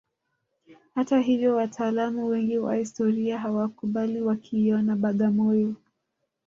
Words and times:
Hata 0.95 1.19
hivyo 1.19 1.55
wataalamu 1.55 2.27
wengi 2.27 2.57
wa 2.57 2.75
historia 2.75 3.39
hawakubali 3.39 4.21
wakiiona 4.21 4.95
Bagamoyo 4.95 5.75